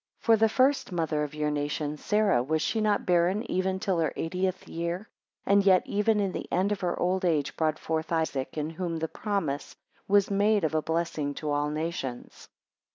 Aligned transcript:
6 0.21 0.25
For 0.25 0.35
the 0.35 0.49
first 0.49 0.91
mother 0.91 1.21
of 1.21 1.35
your 1.35 1.51
nation, 1.51 1.95
Sarah, 1.95 2.41
was 2.41 2.63
she 2.63 2.81
not 2.81 3.05
barren 3.05 3.43
even 3.43 3.79
till 3.79 3.99
her 3.99 4.11
eightieth 4.15 4.67
year: 4.67 5.07
and 5.45 5.63
yet 5.63 5.83
even 5.85 6.19
in 6.19 6.31
the 6.31 6.51
end 6.51 6.71
of 6.71 6.81
her 6.81 6.99
old 6.99 7.23
age 7.23 7.55
brought 7.55 7.77
forth 7.77 8.11
Isaac, 8.11 8.57
in 8.57 8.71
whom 8.71 8.97
the 8.97 9.07
promise 9.07 9.75
was 10.07 10.31
made 10.31 10.63
of 10.63 10.73
a 10.73 10.81
blessing 10.81 11.35
to 11.35 11.51
all 11.51 11.69
nations. 11.69 12.49